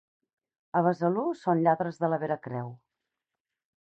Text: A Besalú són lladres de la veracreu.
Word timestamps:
A 0.77 0.81
Besalú 0.85 1.25
són 1.41 1.61
lladres 1.67 1.99
de 2.05 2.09
la 2.13 2.19
veracreu. 2.23 2.73